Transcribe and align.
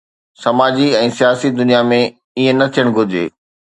سماجي 0.43 0.87
۽ 1.01 1.11
سياسي 1.19 1.49
دنيا 1.61 1.81
۾ 1.93 2.01
ائين 2.07 2.55
نه 2.63 2.67
ٿيڻ 2.75 2.87
گهرجي. 2.99 3.25